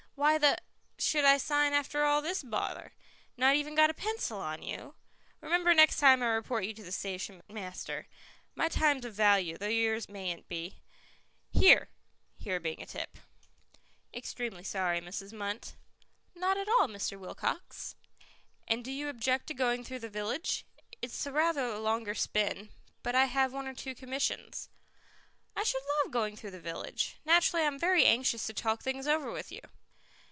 [0.15, 0.57] Why the
[0.99, 2.91] should I sign after all this bother?
[3.37, 4.93] Not even got a pencil on you?
[5.39, 8.05] Remember next time I report you to the station master.
[8.53, 10.77] My time's of value, though yours mayn't be.
[11.49, 11.89] Here"
[12.37, 13.17] here being a tip.
[14.13, 15.33] "Extremely sorry, Mrs.
[15.33, 15.73] Munt."
[16.35, 17.17] "Not at all, Mr.
[17.17, 17.95] Wilcox."
[18.67, 20.67] "And do you object to going through the village?
[21.01, 22.69] It is rather a longer spin,
[23.01, 24.69] but I have one or two commissions."
[25.55, 27.17] "I should love going through the village.
[27.25, 29.61] Naturally I am very anxious to talk things over with you."